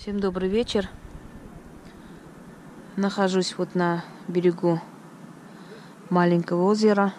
Всем 0.00 0.18
добрый 0.18 0.48
вечер. 0.48 0.88
Нахожусь 2.96 3.54
вот 3.58 3.74
на 3.74 4.02
берегу 4.28 4.80
маленького 6.08 6.64
озера. 6.64 7.12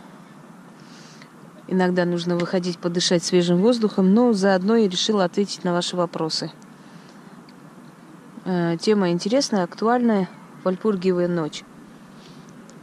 Иногда 1.67 2.05
нужно 2.05 2.37
выходить 2.37 2.79
подышать 2.79 3.23
свежим 3.23 3.57
воздухом, 3.61 4.15
но 4.15 4.33
заодно 4.33 4.77
я 4.77 4.89
решила 4.89 5.25
ответить 5.25 5.63
на 5.63 5.73
ваши 5.73 5.95
вопросы. 5.95 6.51
Э, 8.45 8.77
тема 8.81 9.11
интересная, 9.11 9.63
актуальная. 9.63 10.27
Вальпургиевая 10.63 11.27
ночь. 11.27 11.63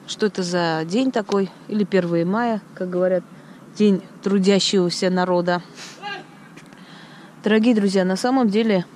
Что 0.06 0.26
это 0.26 0.44
за 0.44 0.84
день 0.84 1.10
такой? 1.10 1.50
Или 1.66 1.82
1 1.82 2.24
мая, 2.24 2.62
как 2.76 2.88
говорят, 2.88 3.24
день 3.74 4.04
трудящегося 4.22 5.10
народа. 5.10 5.60
Дорогие 7.42 7.74
друзья, 7.74 8.04
на 8.04 8.14
самом 8.14 8.48
деле 8.48 8.86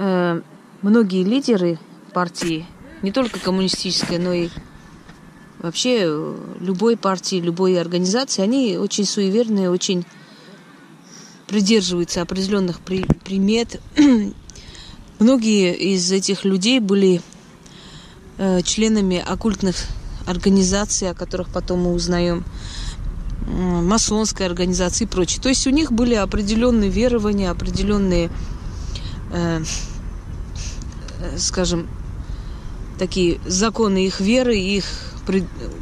многие 0.00 1.24
лидеры 1.24 1.78
партии, 2.14 2.66
не 3.02 3.12
только 3.12 3.38
коммунистической, 3.38 4.18
но 4.18 4.32
и 4.32 4.48
вообще 5.58 6.04
э, 6.04 6.36
любой 6.60 6.96
партии, 6.96 7.36
любой 7.36 7.78
организации, 7.78 8.42
они 8.42 8.78
очень 8.78 9.04
суеверные, 9.04 9.70
очень 9.70 10.06
придерживаются 11.46 12.22
определенных 12.22 12.80
при, 12.80 13.04
примет. 13.24 13.80
Многие 15.18 15.76
из 15.76 16.10
этих 16.12 16.44
людей 16.44 16.80
были 16.80 17.20
э, 18.38 18.62
членами 18.62 19.18
оккультных 19.18 19.76
организаций, 20.26 21.10
о 21.10 21.14
которых 21.14 21.48
потом 21.48 21.80
мы 21.80 21.92
узнаем, 21.92 22.44
э, 23.46 23.50
масонской 23.50 24.46
организации 24.46 25.04
и 25.04 25.08
прочее. 25.08 25.42
То 25.42 25.50
есть 25.50 25.66
у 25.66 25.70
них 25.70 25.92
были 25.92 26.14
определенные 26.14 26.88
верования, 26.88 27.50
определенные 27.50 28.26
э, 28.26 28.30
Э, 29.32 29.62
скажем, 31.36 31.88
такие 32.98 33.40
законы 33.46 34.06
их 34.06 34.20
веры, 34.20 34.56
их 34.56 34.84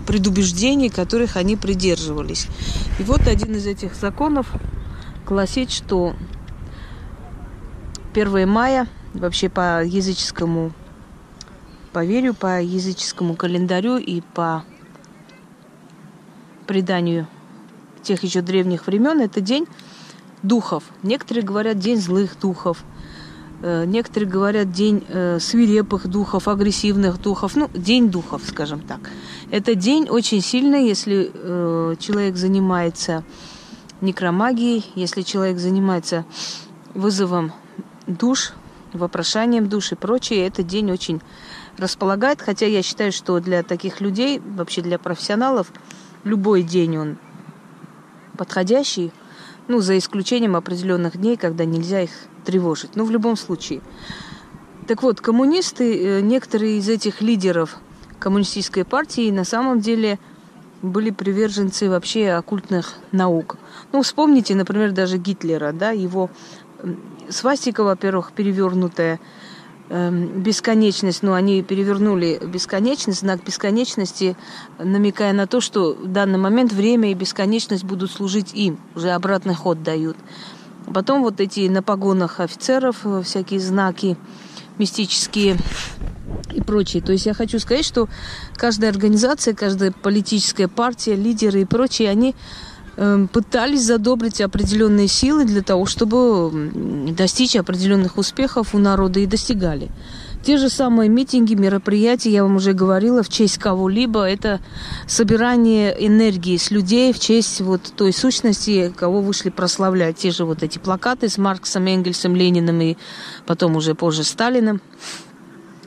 предубеждений, 0.07 0.89
которых 0.89 1.37
они 1.37 1.57
придерживались. 1.57 2.47
И 2.99 3.03
вот 3.03 3.27
один 3.27 3.55
из 3.57 3.67
этих 3.67 3.95
законов 3.95 4.53
гласит, 5.27 5.71
что 5.71 6.15
1 8.15 8.49
мая 8.49 8.87
вообще 9.15 9.49
по 9.49 9.85
языческому 9.85 10.73
поверью, 11.93 12.35
по 12.35 12.63
языческому 12.63 13.35
календарю 13.35 13.97
и 13.97 14.21
по 14.21 14.65
преданию 16.67 17.27
тех 18.03 18.23
еще 18.23 18.43
древних 18.43 18.87
времен, 18.87 19.21
это 19.21 19.41
день 19.41 19.67
духов. 20.43 20.85
Некоторые 21.03 21.45
говорят 21.45 21.79
день 21.79 22.01
злых 22.01 22.39
духов– 22.39 22.85
Э, 22.98 22.98
некоторые 23.87 24.31
говорят 24.31 24.71
день 24.71 25.05
э, 25.09 25.39
свирепых 25.41 26.07
духов, 26.07 26.49
агрессивных 26.49 27.21
духов, 27.21 27.57
ну, 27.57 27.69
день 27.75 28.11
духов, 28.11 28.43
скажем 28.47 28.81
так. 28.81 29.01
Это 29.51 29.75
день 29.75 30.09
очень 30.09 30.41
сильный, 30.41 30.87
если 30.87 31.31
э, 31.33 31.97
человек 31.99 32.37
занимается 32.37 33.25
некромагией, 34.01 34.85
если 34.95 35.23
человек 35.23 35.59
занимается 35.59 36.25
вызовом 36.95 37.53
душ, 38.07 38.53
вопрошанием 38.93 39.69
душ 39.69 39.93
и 39.93 39.95
прочее, 39.97 40.47
этот 40.47 40.67
день 40.67 40.91
очень 40.91 41.21
располагает, 41.77 42.41
хотя 42.41 42.67
я 42.67 42.83
считаю, 42.83 43.13
что 43.13 43.41
для 43.41 43.63
таких 43.63 44.01
людей, 44.01 44.41
вообще 44.41 44.83
для 44.83 44.99
профессионалов, 44.99 45.73
любой 46.25 46.63
день 46.63 46.97
он 46.97 47.19
подходящий, 48.37 49.13
ну, 49.69 49.81
за 49.81 49.97
исключением 49.99 50.57
определенных 50.57 51.17
дней, 51.17 51.37
когда 51.37 51.65
нельзя 51.65 52.03
их 52.03 52.11
тревожить. 52.45 52.97
Но 52.97 53.05
в 53.05 53.11
любом 53.11 53.37
случае. 53.37 53.81
Так 54.87 55.03
вот, 55.03 55.21
коммунисты, 55.21 56.19
э, 56.19 56.21
некоторые 56.21 56.79
из 56.79 56.89
этих 56.89 57.21
лидеров 57.21 57.77
коммунистической 58.19 58.85
партии 58.85 59.31
на 59.31 59.45
самом 59.45 59.81
деле 59.81 60.19
были 60.83 61.11
приверженцы 61.11 61.91
вообще 61.91 62.31
оккультных 62.31 62.95
наук. 63.13 63.57
Ну, 63.93 64.03
вспомните, 64.03 64.55
например, 64.55 64.93
даже 64.93 65.19
Гитлера, 65.19 65.73
да, 65.73 65.91
его 65.91 66.31
свастика, 67.29 67.83
во-первых, 67.85 68.33
перевернутая, 68.33 69.21
бесконечность, 69.91 71.23
ну, 71.23 71.33
они 71.33 71.63
перевернули 71.63 72.39
бесконечность, 72.45 73.21
знак 73.21 73.43
бесконечности, 73.43 74.37
намекая 74.79 75.33
на 75.33 75.47
то, 75.47 75.61
что 75.61 75.95
в 75.95 76.09
данный 76.09 76.39
момент 76.39 76.73
время 76.73 77.11
и 77.11 77.15
бесконечность 77.15 77.85
будут 77.85 78.11
служить 78.11 78.53
им, 78.55 78.79
уже 78.95 79.11
обратный 79.11 79.55
ход 79.55 79.83
дают. 79.83 80.17
Потом 80.93 81.23
вот 81.23 81.41
эти 81.41 81.69
на 81.69 81.83
погонах 81.83 82.41
офицеров 82.41 82.99
э, 83.05 83.23
всякие 83.23 83.61
знаки 83.61 84.17
мистические 84.79 85.57
и 86.53 86.61
прочее. 86.61 87.03
То 87.03 87.13
есть 87.13 87.27
я 87.27 87.35
хочу 87.35 87.59
сказать, 87.59 87.85
что 87.85 88.09
каждая 88.57 88.91
организация, 88.91 89.55
каждая 89.55 89.91
политическая 89.91 90.69
партия, 90.69 91.15
лидеры 91.15 91.63
и 91.63 91.65
прочие, 91.65 92.09
они 92.09 92.35
Эм, 92.35 92.78
пытались 93.33 93.85
задобрить 93.85 94.41
определенные 94.41 95.07
силы 95.07 95.45
для 95.45 95.63
того, 95.63 95.87
чтобы 95.87 97.13
достичь 97.17 97.55
определенных 97.55 98.19
успехов 98.19 98.75
у 98.75 98.79
народа 98.79 99.21
и 99.21 99.27
достигали. 99.27 99.89
Те 100.43 100.57
же 100.57 100.69
самые 100.69 101.09
митинги, 101.09 101.55
мероприятия, 101.55 102.31
я 102.31 102.43
вам 102.43 102.57
уже 102.57 102.73
говорила, 102.73 103.23
в 103.23 103.29
честь 103.29 103.59
кого-либо, 103.59 104.25
это 104.25 104.61
собирание 105.07 105.95
энергии 106.07 106.57
с 106.57 106.71
людей 106.71 107.13
в 107.13 107.19
честь 107.19 107.61
вот 107.61 107.83
той 107.97 108.13
сущности, 108.13 108.93
кого 108.97 109.21
вышли 109.21 109.51
прославлять. 109.51 110.17
Те 110.17 110.31
же 110.31 110.45
вот 110.45 110.63
эти 110.63 110.79
плакаты 110.79 111.29
с 111.29 111.39
Марксом, 111.39 111.87
Энгельсом, 111.87 112.35
Лениным 112.35 112.81
и 112.81 112.97
потом 113.47 113.77
уже 113.77 113.95
позже 113.95 114.25
Сталиным. 114.25 114.81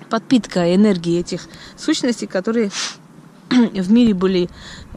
Подпитка 0.09 0.75
энергии 0.75 1.19
этих 1.19 1.47
сущностей, 1.77 2.27
которые 2.27 2.71
в 3.50 3.91
мире 3.91 4.13
были 4.13 4.50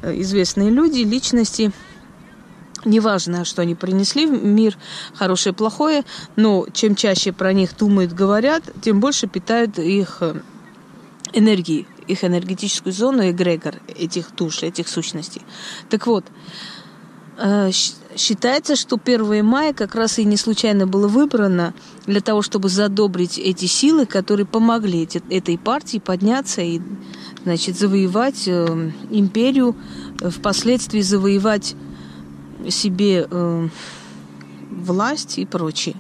э, 0.03 0.21
известные 0.21 0.71
люди, 0.71 0.99
личности– 1.01 1.73
Неважно, 2.85 3.45
что 3.45 3.63
они 3.63 3.75
принесли 3.75 4.27
в 4.27 4.45
мир, 4.45 4.77
хорошее, 5.15 5.55
плохое, 5.55 6.05
но 6.37 6.67
чем 6.73 6.95
чаще 6.95 7.33
про 7.33 7.53
них 7.53 7.77
думают, 7.77 8.13
говорят, 8.13 8.63
тем 8.83 9.01
больше 9.01 9.27
питают 9.27 9.79
их 9.79 10.19
э, 10.21 10.41
энергии, 11.33 11.87
их 12.07 12.25
энергетическую 12.25 12.93
зону, 12.93 13.31
эгрегор 13.31 13.77
этих 13.89 14.35
душ, 14.35 14.63
этих 14.63 14.89
сущностей. 14.89 15.41
Так 15.89 16.07
вот, 16.07 16.27
э, 17.39 17.71
считается, 18.17 18.77
что 18.77 19.01
1 19.03 19.45
мая 19.45 19.73
как 19.73 19.95
раз 19.95 20.19
и 20.19 20.25
не 20.25 20.37
случайно 20.37 20.87
было 20.87 21.09
выбрано 21.09 21.73
для 22.07 22.21
того, 22.21 22.43
чтобы 22.43 22.69
задобрить 22.69 23.39
эти 23.39 23.65
силы, 23.65 24.05
которые 24.05 24.45
помогли 24.45 25.09
этой 25.31 25.57
партии 25.57 25.99
подняться 25.99 26.61
и 26.61 26.83
значит, 27.45 27.79
завоевать 27.79 28.45
э, 28.47 28.91
империю, 29.11 29.75
впоследствии 30.21 31.01
завоевать 31.01 31.77
себе 32.71 33.27
э, 33.31 33.69
власть 34.71 35.39
и 35.39 35.47
прочее. 35.47 35.97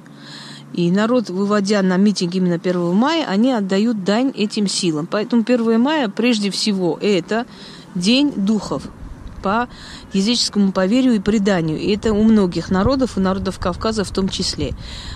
И 0.73 0.91
народ, 0.91 1.31
выводя 1.31 1.83
на 1.83 1.97
митинг 1.97 2.35
именно 2.35 2.57
1 2.57 2.95
мая, 2.95 3.27
они 3.27 3.53
отдают 3.53 4.03
дань 4.03 4.33
этим 4.35 4.67
силам. 4.67 5.07
Поэтому 5.07 5.43
1 5.43 5.81
мая, 5.81 6.09
прежде 6.09 6.51
всего, 6.51 6.99
это 7.01 7.47
День 7.95 8.33
духов 8.35 8.83
по 9.41 9.69
языческому 10.13 10.73
поверью 10.73 11.15
и 11.15 11.21
преданию. 11.21 11.79
И 11.79 11.95
это 11.95 12.13
у 12.13 12.23
многих 12.25 12.71
народов, 12.71 13.17
у 13.17 13.21
народов 13.21 13.59
Кавказа 13.59 14.03
в 14.03 14.11
том 14.11 14.29
числе. 14.29 14.73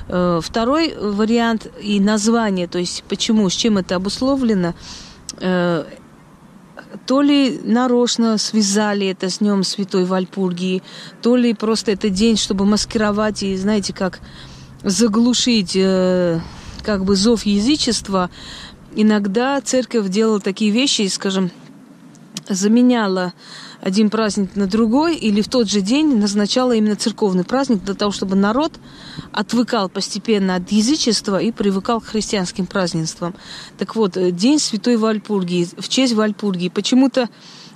Э, 0.09 0.41
второй 0.43 0.95
вариант 0.95 1.67
и 1.83 1.99
название, 1.99 2.69
то 2.69 2.79
есть 2.79 3.05
почему, 3.09 3.49
с 3.49 3.55
чем 3.55 3.79
это 3.79 3.97
обусловлено, 3.97 4.75
э, 5.41 5.85
то 7.07 7.23
ли 7.23 7.61
нарочно 7.63 8.39
связали 8.39 9.07
это 9.09 9.29
с 9.29 9.39
Днем 9.39 9.65
Святой 9.65 10.05
Вальпургии, 10.05 10.83
то 11.23 11.37
ли 11.37 11.55
просто 11.55 11.93
это 11.93 12.11
день, 12.11 12.37
чтобы 12.37 12.65
маскировать 12.65 13.43
и, 13.43 13.57
знаете, 13.57 13.93
как 13.93 14.21
заглушить 14.83 15.73
э, 15.75 16.41
как 16.83 17.05
бы 17.05 17.17
зов 17.17 17.45
язычества. 17.45 18.31
Иногда 18.95 19.61
церковь 19.61 20.09
делала 20.09 20.41
такие 20.41 20.71
вещи, 20.71 21.07
скажем, 21.09 21.51
заменяла 22.49 23.33
один 23.81 24.11
праздник 24.11 24.57
на 24.57 24.67
другой 24.67 25.17
или 25.17 25.41
в 25.41 25.49
тот 25.49 25.69
же 25.69 25.81
день 25.81 26.19
назначала 26.19 26.73
именно 26.73 26.97
церковный 26.97 27.45
праздник 27.45 27.85
для 27.85 27.95
того, 27.95 28.11
чтобы 28.11 28.35
народ 28.35 28.73
отвыкал 29.33 29.89
постепенно 29.89 30.57
от 30.57 30.71
язычества 30.73 31.41
и 31.41 31.53
привыкал 31.53 32.01
к 32.01 32.07
христианским 32.07 32.67
празднествам. 32.67 33.35
Так 33.79 33.95
вот, 33.95 34.17
э, 34.17 34.31
День 34.33 34.59
Святой 34.59 34.97
Вальпургии, 34.97 35.69
в 35.79 35.89
честь 35.89 36.15
Вальпургии. 36.15 36.69
Почему-то 36.69 37.29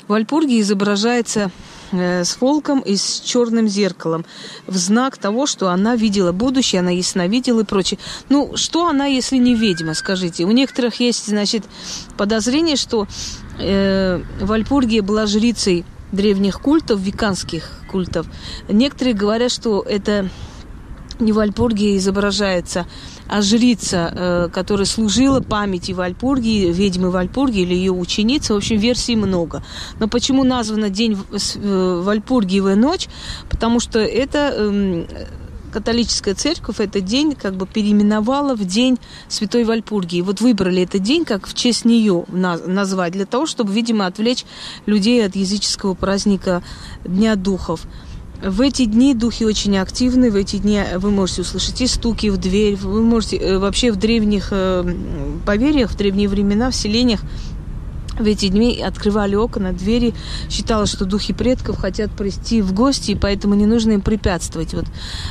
Вальпургия 0.08 0.60
изображается 0.60 1.50
с 1.92 2.40
волком 2.40 2.80
и 2.80 2.96
с 2.96 3.20
черным 3.20 3.68
зеркалом 3.68 4.24
в 4.66 4.76
знак 4.76 5.18
того, 5.18 5.46
что 5.46 5.68
она 5.68 5.96
видела 5.96 6.32
будущее, 6.32 6.80
она 6.80 6.90
ясновидела 6.90 7.60
и 7.60 7.64
прочее. 7.64 7.98
Ну, 8.28 8.56
что 8.56 8.88
она, 8.88 9.06
если 9.06 9.36
не 9.36 9.54
ведьма, 9.54 9.94
скажите? 9.94 10.44
У 10.44 10.50
некоторых 10.50 11.00
есть, 11.00 11.26
значит, 11.26 11.64
подозрение, 12.16 12.76
что 12.76 13.06
э, 13.58 14.22
Вальпургия 14.40 15.02
была 15.02 15.26
жрицей 15.26 15.84
древних 16.12 16.60
культов, 16.60 17.00
веканских 17.00 17.70
культов. 17.90 18.26
Некоторые 18.68 19.14
говорят, 19.14 19.50
что 19.50 19.82
это 19.82 20.28
не 21.18 21.32
Вальпургия 21.32 21.96
изображается, 21.96 22.86
а 23.32 23.40
жрица, 23.40 24.12
э, 24.14 24.48
которая 24.52 24.84
служила 24.84 25.40
памяти 25.40 25.92
Вальпургии, 25.92 26.70
ведьмы 26.70 27.10
Вальпургии 27.10 27.62
или 27.62 27.74
ее 27.74 27.90
ученицы. 27.90 28.52
В 28.52 28.58
общем, 28.58 28.76
версий 28.76 29.16
много. 29.16 29.64
Но 29.98 30.06
почему 30.06 30.44
названа 30.44 30.90
День 30.90 31.16
э, 31.16 32.02
Вальпургиевая 32.04 32.76
ночь? 32.76 33.08
Потому 33.48 33.80
что 33.80 34.00
это 34.00 34.54
эм, 34.54 35.06
католическая 35.72 36.34
церковь 36.34 36.78
этот 36.78 37.06
день 37.06 37.34
как 37.34 37.54
бы 37.54 37.66
переименовала 37.66 38.54
в 38.54 38.66
день 38.66 38.98
Святой 39.28 39.64
Вальпургии. 39.64 40.20
Вот 40.20 40.42
выбрали 40.42 40.82
этот 40.82 41.02
день 41.02 41.24
как 41.24 41.46
в 41.46 41.54
честь 41.54 41.86
нее 41.86 42.26
назвать, 42.28 43.12
для 43.12 43.24
того, 43.24 43.46
чтобы, 43.46 43.72
видимо, 43.72 44.04
отвлечь 44.04 44.44
людей 44.84 45.24
от 45.24 45.36
языческого 45.36 45.94
праздника 45.94 46.62
Дня 47.06 47.34
Духов. 47.36 47.86
В 48.42 48.60
эти 48.60 48.86
дни 48.86 49.14
духи 49.14 49.44
очень 49.44 49.78
активны, 49.78 50.28
в 50.28 50.34
эти 50.34 50.56
дни 50.56 50.82
вы 50.96 51.12
можете 51.12 51.42
услышать 51.42 51.80
и 51.80 51.86
стуки 51.86 52.26
в 52.26 52.38
дверь, 52.38 52.74
вы 52.74 53.00
можете 53.00 53.36
э, 53.36 53.58
вообще 53.58 53.92
в 53.92 53.96
древних 53.96 54.48
э, 54.50 54.84
поверьях, 55.46 55.92
в 55.92 55.96
древние 55.96 56.28
времена, 56.28 56.72
в 56.72 56.74
селениях 56.74 57.20
в 58.18 58.26
эти 58.26 58.48
дни 58.48 58.82
открывали 58.82 59.34
окна, 59.34 59.72
двери. 59.72 60.14
Считалось, 60.50 60.92
что 60.92 61.04
духи 61.04 61.32
предков 61.32 61.78
хотят 61.78 62.10
прийти 62.12 62.60
в 62.60 62.72
гости, 62.72 63.12
и 63.12 63.14
поэтому 63.14 63.54
не 63.54 63.66
нужно 63.66 63.92
им 63.92 64.00
препятствовать, 64.00 64.74
вот, 64.74 64.84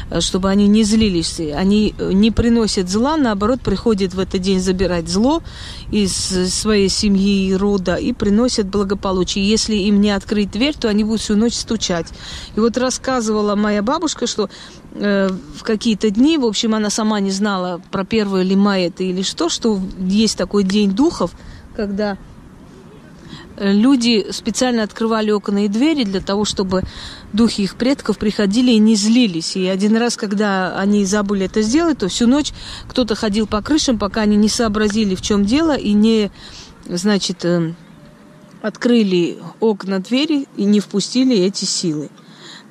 э, 0.10 0.19
чтобы 0.22 0.50
они 0.50 0.68
не 0.68 0.83
злились. 0.83 1.39
Они 1.39 1.94
э, 1.98 2.12
не 2.12 2.31
приносят 2.31 2.89
зла, 2.89 3.18
наоборот, 3.18 3.62
приходят 3.62 4.13
в 4.13 4.19
этот 4.19 4.42
день 4.42 4.60
забирать 4.60 5.07
зло 5.07 5.44
из 5.92 6.12
своей 6.13 6.89
семьи 6.89 7.48
и 7.48 7.56
рода 7.56 7.95
и 7.95 8.13
приносят 8.13 8.68
благополучие. 8.68 9.48
Если 9.48 9.75
им 9.75 10.01
не 10.01 10.12
открыть 10.12 10.51
дверь, 10.51 10.75
то 10.75 10.89
они 10.89 11.04
будут 11.04 11.22
всю 11.22 11.36
ночь 11.36 11.54
стучать. 11.54 12.07
И 12.56 12.60
вот 12.60 12.78
рассказывала 12.78 13.56
моя 13.56 13.83
бабушка, 13.83 14.28
что 14.28 14.50
э, 14.94 15.30
в 15.30 15.63
какие-то 15.63 16.10
дни, 16.10 16.38
в 16.38 16.45
общем, 16.45 16.74
она 16.74 16.89
сама 16.89 17.19
не 17.19 17.31
знала 17.31 17.81
про 17.92 18.01
1 18.01 18.57
мая 18.57 18.88
это 18.88 19.04
или 19.04 19.22
что, 19.22 19.50
что 19.50 19.80
есть 20.00 20.38
такой 20.38 20.63
день 20.63 20.92
духов, 20.92 21.31
когда 21.75 22.18
люди 23.62 24.28
специально 24.31 24.84
открывали 24.84 25.31
окна 25.31 25.66
и 25.66 25.68
двери 25.68 26.04
для 26.04 26.19
того, 26.19 26.46
чтобы 26.46 26.81
духи 27.31 27.62
их 27.62 27.75
предков 27.75 28.18
приходили 28.18 28.72
и 28.72 28.80
не 28.80 28.96
злились. 28.96 29.56
И 29.56 29.68
один 29.68 29.96
раз, 29.98 30.18
когда 30.18 30.78
они 30.78 31.06
забыли 31.06 31.46
это 31.46 31.62
сделать, 31.62 32.00
то 32.00 32.08
всю 32.08 32.28
ночь 32.28 32.52
кто-то 32.88 33.16
ходил 33.16 33.46
по 33.46 33.62
крышам, 33.62 34.00
пока 34.00 34.22
они 34.22 34.36
не 34.36 34.50
сообразили, 34.50 35.16
в 35.16 35.22
чем 35.22 35.46
дело, 35.46 35.78
и 35.78 35.94
не, 35.94 36.31
значит, 36.86 37.46
э, 37.46 37.74
открыли 38.62 39.38
окна 39.60 40.00
двери 40.00 40.48
и 40.57 40.64
не 40.64 40.80
впустили 40.80 41.38
эти 41.38 41.66
силы. 41.66 42.10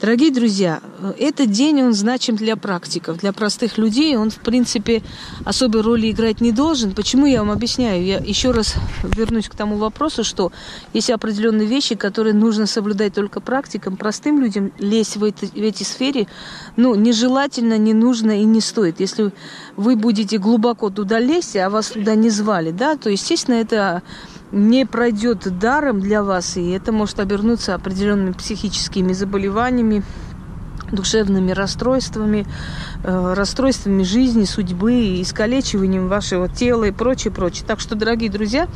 Дорогие 0.01 0.31
друзья, 0.31 0.81
этот 1.19 1.51
день, 1.51 1.83
он 1.83 1.93
значим 1.93 2.35
для 2.35 2.57
практиков, 2.57 3.19
для 3.19 3.35
простых 3.35 3.77
людей. 3.77 4.17
Он, 4.17 4.31
в 4.31 4.37
принципе, 4.37 5.03
особой 5.45 5.83
роли 5.83 6.11
играть 6.11 6.41
не 6.41 6.53
должен. 6.53 6.95
Почему 6.95 7.27
я 7.27 7.41
вам 7.41 7.51
объясняю? 7.51 8.03
Я 8.03 8.17
еще 8.17 8.51
раз 8.53 8.77
вернусь 9.03 9.51
к 9.51 9.55
тому 9.55 9.77
вопросу, 9.77 10.25
что 10.25 10.53
есть 10.95 11.11
определенные 11.11 11.67
вещи, 11.67 11.97
которые 11.97 12.33
нужно 12.33 12.65
соблюдать 12.65 13.13
только 13.13 13.41
практикам. 13.41 13.99
Простым 13.99 14.41
людям 14.41 14.73
лезть 14.79 15.17
в, 15.17 15.25
это, 15.25 15.45
в 15.45 15.57
эти 15.57 15.83
сферы, 15.83 16.29
ну, 16.77 16.95
нежелательно, 16.95 17.77
не 17.77 17.93
нужно 17.93 18.41
и 18.41 18.45
не 18.45 18.63
стоит. 18.63 19.01
Если 19.01 19.33
вы 19.77 19.97
будете 19.97 20.39
глубоко 20.39 20.89
туда 20.89 21.19
лезть, 21.19 21.57
а 21.57 21.69
вас 21.69 21.89
туда 21.89 22.15
не 22.15 22.31
звали, 22.31 22.71
да, 22.71 22.97
то, 22.97 23.11
естественно, 23.11 23.57
это 23.57 24.03
не 24.53 24.85
пройдет 24.85 25.59
даром 25.59 26.01
для 26.01 26.23
вас, 26.23 26.57
и 26.57 26.71
это 26.71 26.93
может 26.93 27.21
обернуться 27.21 27.75
определенными 27.75 28.33
психическими 28.33 29.13
заболеваниями, 29.13 30.03
душевными 30.91 31.53
расстройствами, 31.53 32.47
э, 33.05 33.35
расстройствами 33.35 34.03
жизни, 34.03 34.45
судьбы, 34.45 35.21
искалечиванием 35.23 36.09
вашего 36.09 36.49
тела 36.49 36.85
и 36.85 36.91
прочее, 36.91 37.33
прочее. 37.33 37.65
Так 37.67 37.81
что, 37.81 37.95
дорогие 37.95 38.31
друзья, 38.31 38.67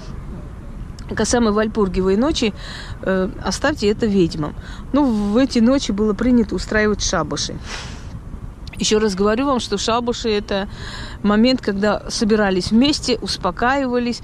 касаемо 1.15 1.53
Вальпургиевой 1.53 2.17
ночи, 2.17 2.55
э, 3.03 3.31
оставьте 3.43 3.89
это 3.89 4.07
ведьмам. 4.07 4.55
Ну, 4.93 5.05
в 5.05 5.37
эти 5.37 5.59
ночи 5.59 5.93
было 5.93 6.15
принято 6.15 6.55
устраивать 6.55 7.03
шабаши. 7.03 7.55
Еще 8.79 8.99
раз 8.99 9.15
говорю 9.15 9.47
вам, 9.47 9.61
что 9.61 9.79
шабуши– 9.79 10.29
это 10.31 10.69
момент, 11.23 11.61
когда 11.61 12.03
собирались 12.11 12.71
вместе, 12.71 13.19
успокаивались, 13.21 14.21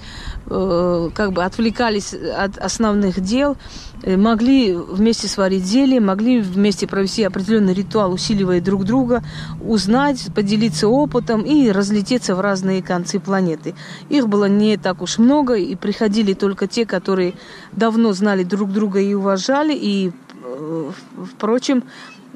э, 0.47 1.11
как 1.15 1.33
бы 1.33 1.45
отвлекались 1.45 2.13
от 2.15 2.59
основных 2.59 3.21
дел, 3.21 3.57
э, 4.03 4.17
могли 4.17 4.75
вместе 4.75 5.29
сварить 5.29 5.65
зелье, 5.65 6.01
могли 6.01 6.41
вместе 6.41 6.87
провести 6.89 7.23
определенный 7.23 7.75
ритуал, 7.75 8.13
усиливая 8.13 8.61
друг 8.61 8.85
друга, 8.85 9.23
узнать, 9.61 10.29
поделиться 10.35 10.89
опытом 10.89 11.43
и 11.43 11.71
разлететься 11.71 12.35
в 12.35 12.41
разные 12.41 12.83
концы 12.83 13.21
планеты. 13.21 13.75
Их 14.09 14.29
было 14.29 14.47
не 14.47 14.77
так 14.77 15.01
уж 15.01 15.19
много, 15.19 15.55
и 15.55 15.77
приходили 15.77 16.35
только 16.35 16.67
те, 16.67 16.87
которые 16.87 17.35
давно 17.73 18.13
знали 18.13 18.43
друг 18.43 18.73
друга 18.73 19.01
и 19.01 19.15
уважали, 19.15 19.75
и, 19.75 20.13
э, 20.43 20.91
впрочем, 21.33 21.85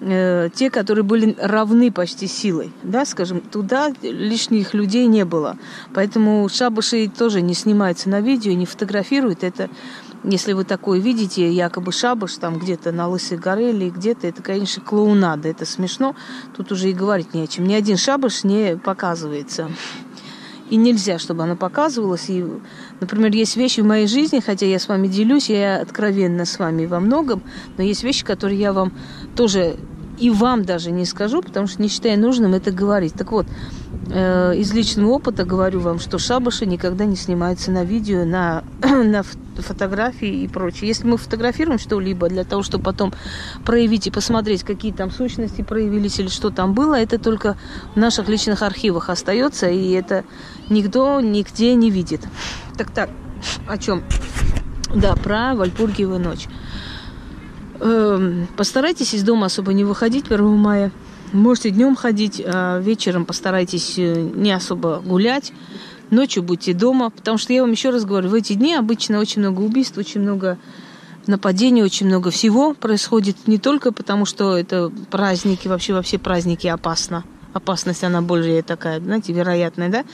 э, 0.01 0.49
те, 0.55 0.71
которые 0.71 1.05
были 1.05 1.37
равны 1.39 1.91
почти 1.93 2.27
силой, 2.27 2.73
да, 2.83 3.05
скажем, 3.05 3.41
туда 3.41 3.93
лишних 4.03 4.75
людей 4.75 5.07
не 5.07 5.25
было. 5.25 5.57
Поэтому 5.95 6.49
шабаши 6.49 7.09
тоже 7.09 7.41
не 7.41 7.55
снимаются 7.55 8.09
на 8.09 8.21
видео, 8.21 8.53
не 8.53 8.67
фотографируют. 8.67 9.45
Это, 9.45 9.71
если 10.23 10.53
вы 10.53 10.65
такое 10.65 11.01
видите, 11.01 11.51
якобы 11.51 11.93
шабаш 11.93 12.37
там 12.37 12.59
где-то 12.59 12.93
на 12.93 13.09
Лысой 13.09 13.39
горе 13.39 13.71
или 13.71 13.91
где-то, 13.91 14.27
это, 14.27 14.43
конечно, 14.43 14.83
клоунада, 14.83 15.49
это 15.49 15.65
смешно. 15.65 16.15
Тут 16.57 16.73
уже 16.73 16.91
и 16.91 16.95
говорить 16.95 17.35
не 17.35 17.43
о 17.43 17.47
чем. 17.47 17.67
Ни 17.67 17.75
один 17.75 17.97
шабаш 17.97 18.45
не 18.45 18.77
показывается. 18.77 19.71
И 20.75 20.77
нельзя, 20.77 21.21
чтобы 21.21 21.45
она 21.45 21.55
показывалась. 21.55 22.29
И, 22.29 22.45
например, 22.99 23.33
есть 23.33 23.57
вещи 23.57 23.81
в 23.81 23.85
моей 23.85 24.09
жизни, 24.09 24.41
хотя 24.45 24.67
я 24.67 24.81
с 24.81 24.89
вами 24.89 25.07
делюсь, 25.07 25.49
я 25.49 25.81
откровенно 25.81 26.45
с 26.45 26.59
вами 26.59 26.87
во 26.87 26.99
многом, 26.99 27.45
но 27.77 27.85
есть 27.85 28.03
вещи, 28.03 28.25
которые 28.25 28.59
я 28.59 28.73
вам 28.73 28.93
тоже 29.37 29.77
и 30.19 30.31
вам 30.31 30.65
даже 30.65 30.91
не 30.91 31.05
скажу, 31.05 31.43
потому 31.43 31.69
что 31.69 31.81
не 31.81 31.87
считаю 31.87 32.19
нужным 32.19 32.55
это 32.55 32.73
говорить. 32.73 33.15
Так 33.15 33.31
вот, 33.31 33.47
из 34.07 34.73
личного 34.73 35.11
опыта 35.11 35.45
говорю 35.45 35.81
вам, 35.81 35.99
что 35.99 36.19
шабаши 36.19 36.67
никогда 36.67 37.05
не 37.05 37.17
снимаются 37.17 37.71
на 37.71 37.85
видео, 37.85 38.25
на, 38.25 38.65
на 38.83 39.23
фотографии 39.63 40.43
и 40.43 40.49
прочее. 40.49 40.89
Если 40.89 41.07
мы 41.07 41.17
фотографируем 41.17 41.79
что-либо 41.79 42.29
для 42.29 42.45
того, 42.45 42.63
чтобы 42.63 42.85
потом 42.85 43.13
проявить 43.65 44.07
и 44.07 44.11
посмотреть, 44.11 44.63
какие 44.63 44.93
там 44.93 45.11
сущности 45.11 45.63
проявились 45.63 46.19
или 46.19 46.29
что 46.29 46.51
там 46.51 46.75
было, 46.75 46.95
это 46.95 47.19
только 47.19 47.57
в 47.95 47.99
наших 47.99 48.29
личных 48.29 48.63
архивах 48.63 49.11
остается, 49.11 49.69
и 49.69 49.91
это 49.93 50.25
никто 50.69 51.21
нигде 51.21 51.75
не 51.75 51.91
видит. 51.91 52.21
Так 52.77 52.91
так, 52.91 53.11
о 53.69 53.79
чем? 53.79 54.03
Да, 54.95 55.15
про 55.17 55.55
Вальпургиевую 55.55 56.21
ночь. 56.21 56.47
Эм, 57.81 58.47
постарайтесь 58.57 59.15
из 59.15 59.23
дома 59.23 59.47
особо 59.47 59.73
не 59.73 59.85
выходить 59.85 60.31
1 60.31 60.45
мая. 60.57 60.93
Можете 61.35 61.71
днем 61.71 61.97
ходить, 61.97 62.41
а 62.45 62.79
вечером 62.79 63.25
постарайтесь 63.25 63.99
э, 63.99 64.31
не 64.37 64.53
особо 64.53 65.03
гулять. 65.05 65.53
Ночью 66.11 66.45
будьте 66.45 66.75
дома, 66.75 67.11
потому 67.11 67.39
что 67.39 67.53
я 67.53 67.63
вам 67.63 67.73
еще 67.73 67.91
раз 67.91 68.05
говорю, 68.05 68.29
в 68.29 68.35
эти 68.35 68.53
дни 68.53 68.73
обычно 68.73 69.19
очень 69.19 69.41
много 69.41 69.61
убийств, 69.63 69.99
очень 69.99 70.21
много 70.21 70.59
нападений, 71.27 71.83
очень 71.83 72.07
много 72.07 72.31
всего 72.31 72.73
происходит. 72.73 73.49
Не 73.49 73.59
только 73.59 73.91
потому, 73.91 74.27
что 74.27 74.57
это 74.57 74.93
праздники, 75.11 75.67
вообще 75.67 75.93
во 75.93 76.03
все 76.03 76.21
праздники 76.21 76.69
опасно. 76.69 77.25
Опасность, 77.53 78.05
она 78.05 78.23
более 78.23 78.63
такая, 78.63 79.01
знаете, 79.01 79.33
вероятная, 79.33 79.89
да? 79.89 80.05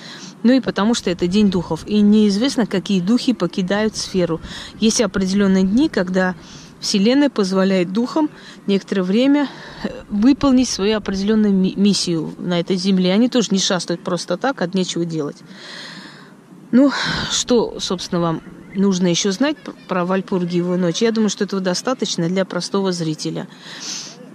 Ну 0.43 0.55
и 0.55 0.61
потому, 0.61 0.95
что 0.95 1.11
это 1.11 1.27
День 1.27 1.51
духов. 1.51 1.87
И 1.87 2.01
неизвестно, 2.01 2.65
какие 2.65 3.03
духи 3.03 3.35
покидают 3.35 3.95
сферу. 3.95 4.41
Есть 4.79 5.03
определенные 5.03 5.65
дни, 5.65 5.91
когда 5.91 6.35
Вселенная 6.81 7.29
позволяет 7.29 7.93
духам 7.93 8.31
некоторое 8.67 9.03
время 9.03 9.49
э, 9.83 9.89
выполнить 10.09 10.69
свою 10.69 10.97
определенную 10.97 11.53
миссию 11.53 12.35
на 12.39 12.59
этой 12.59 12.77
земле. 12.77 13.13
Они 13.13 13.29
тоже 13.29 13.49
не 13.51 13.59
шастают 13.59 14.03
просто 14.03 14.37
так, 14.37 14.63
от 14.63 14.75
нечего 14.75 15.05
делать. 15.05 15.37
Ну, 16.73 16.91
что, 17.31 17.79
собственно, 17.81 18.21
вам 18.21 18.43
нужно 18.75 19.09
еще 19.09 19.33
знать 19.33 19.57
про 19.89 20.05
Вальпургиевую 20.05 20.79
ночь? 20.79 21.03
Я 21.03 21.13
думаю, 21.13 21.29
что 21.29 21.45
этого 21.45 21.61
достаточно 21.61 22.29
для 22.29 22.45
простого 22.45 22.93
зрителя. 22.93 23.47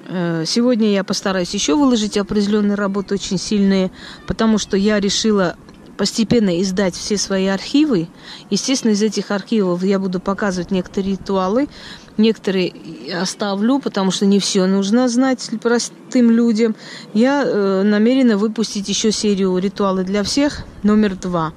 Э, 0.08 0.44
сегодня 0.46 0.92
я 0.92 1.04
постараюсь 1.04 1.54
еще 1.54 1.76
выложить 1.76 2.18
определенные 2.18 2.76
работы 2.76 3.16
очень 3.16 3.40
сильные, 3.40 3.92
потому 4.28 4.60
что 4.60 4.78
я 4.78 5.00
решила 5.00 5.56
постепенно 5.98 6.62
издать 6.62 6.96
все 6.96 7.18
свои 7.18 7.48
архивы. 7.48 8.08
Естественно, 8.50 8.92
из 8.92 9.02
этих 9.02 9.32
архивов 9.32 9.84
я 9.84 9.98
буду 9.98 10.20
показывать 10.20 10.72
некоторые 10.72 11.14
ритуалы, 11.14 11.70
некоторые 12.18 12.74
оставлю, 13.14 13.80
потому 13.80 14.12
что 14.12 14.26
не 14.26 14.40
все 14.40 14.66
нужно 14.66 15.08
знать 15.08 15.50
простым 15.62 16.32
людям. 16.32 16.76
Я 17.14 17.44
э, 17.46 17.84
намерена 17.84 18.38
выпустить 18.38 18.90
еще 18.90 19.12
серию 19.12 19.58
ритуалы 19.58 20.04
для 20.04 20.24
всех, 20.24 20.64
номер 20.84 21.16
два. 21.16 21.54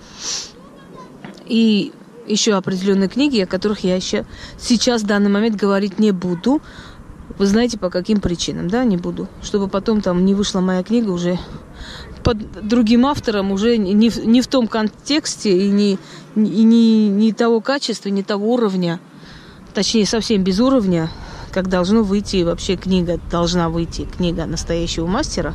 И 1.46 1.92
еще 2.26 2.54
определенные 2.54 3.08
книги, 3.08 3.40
о 3.40 3.46
которых 3.46 3.80
я 3.80 3.96
еще 3.96 4.26
сейчас 4.58 5.02
в 5.02 5.06
данный 5.06 5.30
момент 5.30 5.56
говорить 5.56 5.98
не 5.98 6.12
буду. 6.12 6.60
Вы 7.38 7.46
знаете, 7.46 7.78
по 7.78 7.90
каким 7.90 8.20
причинам, 8.20 8.68
да, 8.68 8.84
не 8.84 8.96
буду. 8.96 9.28
Чтобы 9.42 9.68
потом 9.68 10.00
там 10.00 10.24
не 10.24 10.34
вышла 10.34 10.60
моя 10.60 10.82
книга 10.82 11.10
уже 11.10 11.38
под 12.24 12.66
другим 12.66 13.06
автором, 13.06 13.52
уже 13.52 13.78
не 13.78 14.10
в, 14.10 14.26
не 14.26 14.42
в 14.42 14.46
том 14.48 14.66
контексте 14.66 15.66
и 15.66 15.70
не, 15.70 15.98
и 16.36 16.62
не, 16.62 17.08
не 17.08 17.32
того 17.32 17.60
качества, 17.60 18.08
не 18.08 18.22
того 18.22 18.52
уровня, 18.52 19.00
точнее, 19.74 20.06
совсем 20.06 20.42
без 20.42 20.60
уровня, 20.60 21.10
как 21.50 21.68
должно 21.68 22.02
выйти 22.02 22.42
вообще 22.42 22.76
книга, 22.76 23.18
должна 23.30 23.68
выйти 23.68 24.02
книга 24.02 24.46
настоящего 24.46 25.06
мастера. 25.06 25.54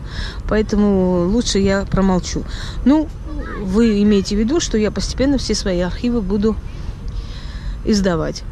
Поэтому 0.49 1.27
лучше 1.27 1.59
я 1.59 1.85
промолчу. 1.85 2.43
Ну, 2.85 3.07
вы 3.61 4.01
имеете 4.01 4.35
в 4.35 4.39
виду, 4.39 4.59
что 4.59 4.77
я 4.77 4.91
постепенно 4.91 5.37
все 5.37 5.55
свои 5.55 5.79
архивы 5.79 6.21
буду 6.21 6.55
издавать. 7.85 8.43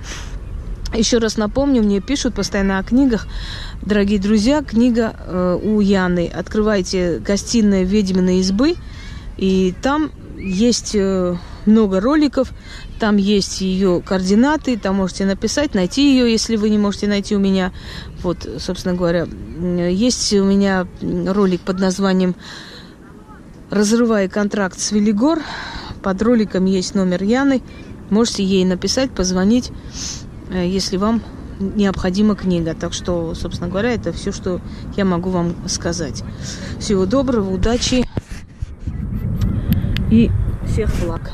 Еще 0.93 1.19
раз 1.19 1.37
напомню, 1.37 1.81
мне 1.81 2.01
пишут 2.01 2.35
постоянно 2.35 2.77
о 2.77 2.83
книгах. 2.83 3.27
Дорогие 3.81 4.19
друзья, 4.19 4.61
книга 4.61 5.15
э, 5.17 5.59
у 5.63 5.79
Яны. 5.79 6.27
Открывайте 6.27 7.19
гостиная 7.19 7.83
ведьминой 7.83 8.39
избы, 8.39 8.75
и 9.37 9.73
там 9.81 10.11
есть 10.37 10.91
э, 10.93 11.37
много 11.65 11.99
роликов, 11.99 12.51
там 12.99 13.17
есть 13.17 13.61
ее 13.61 14.01
координаты, 14.05 14.77
там 14.77 14.95
можете 14.95 15.25
написать, 15.25 15.73
найти 15.73 16.11
ее, 16.11 16.31
если 16.31 16.55
вы 16.55 16.69
не 16.69 16.77
можете 16.77 17.07
найти 17.07 17.35
у 17.35 17.39
меня. 17.39 17.71
Вот, 18.21 18.47
собственно 18.59 18.95
говоря, 18.95 19.27
есть 19.89 20.33
у 20.33 20.43
меня 20.43 20.87
ролик 21.01 21.61
под 21.61 21.79
названием 21.79 22.35
«Разрывая 23.69 24.27
контракт 24.27 24.79
с 24.79 24.91
Велигор». 24.91 25.41
Под 26.03 26.21
роликом 26.21 26.65
есть 26.65 26.95
номер 26.95 27.23
Яны. 27.23 27.61
Можете 28.09 28.43
ей 28.43 28.65
написать, 28.65 29.11
позвонить. 29.11 29.71
Э, 30.49 30.67
если 30.67 30.97
вам 30.97 31.21
необходима 31.61 32.35
книга. 32.35 32.73
Так 32.73 32.93
что, 32.93 33.33
собственно 33.35 33.69
говоря, 33.69 33.93
это 33.93 34.11
все, 34.11 34.31
что 34.31 34.61
я 34.97 35.05
могу 35.05 35.29
вам 35.29 35.55
сказать. 35.67 36.23
Всего 36.79 37.05
доброго, 37.05 37.53
удачи 37.53 38.05
и 40.09 40.29
всех 40.67 40.89
благ. 41.01 41.31